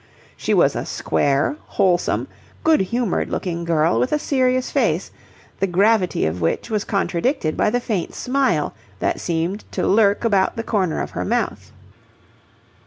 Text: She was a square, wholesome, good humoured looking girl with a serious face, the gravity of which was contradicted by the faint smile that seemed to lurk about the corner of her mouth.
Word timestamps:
She 0.35 0.55
was 0.55 0.75
a 0.75 0.83
square, 0.83 1.57
wholesome, 1.67 2.27
good 2.63 2.79
humoured 2.81 3.29
looking 3.29 3.63
girl 3.63 3.99
with 3.99 4.11
a 4.11 4.17
serious 4.17 4.71
face, 4.71 5.11
the 5.59 5.67
gravity 5.67 6.25
of 6.25 6.41
which 6.41 6.71
was 6.71 6.83
contradicted 6.83 7.55
by 7.55 7.69
the 7.69 7.79
faint 7.79 8.15
smile 8.15 8.73
that 8.97 9.19
seemed 9.19 9.63
to 9.73 9.85
lurk 9.85 10.23
about 10.25 10.55
the 10.55 10.63
corner 10.63 11.03
of 11.03 11.11
her 11.11 11.23
mouth. 11.23 11.71